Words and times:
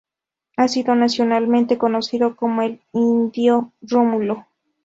Ha 0.57 0.67
sido 0.67 0.95
nacionalmente 0.95 1.77
conocido 1.77 2.35
como 2.35 2.63
El 2.63 2.81
indio 2.91 3.71
Rómulo. 3.83 4.47